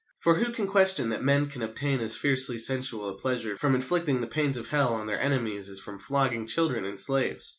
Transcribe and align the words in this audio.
For 0.17 0.33
who 0.33 0.51
can 0.51 0.65
question 0.65 1.09
that 1.09 1.23
men 1.23 1.45
can 1.45 1.61
obtain 1.61 1.99
as 1.99 2.17
fiercely 2.17 2.57
sensual 2.57 3.07
a 3.07 3.13
pleasure 3.13 3.55
from 3.55 3.75
inflicting 3.75 4.19
the 4.19 4.25
pains 4.25 4.57
of 4.57 4.65
Hell 4.65 4.95
on 4.95 5.05
their 5.05 5.21
enemies 5.21 5.69
as 5.69 5.79
from 5.79 5.99
flogging 5.99 6.47
children 6.47 6.85
and 6.85 6.99
slaves? 6.99 7.49